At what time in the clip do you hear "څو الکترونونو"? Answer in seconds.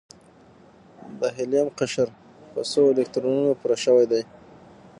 2.71-3.51